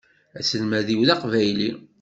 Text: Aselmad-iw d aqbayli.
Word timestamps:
Aselmad-iw 0.39 1.01
d 1.07 1.09
aqbayli. 1.15 1.71